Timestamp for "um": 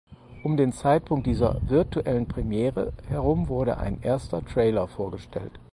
0.43-0.57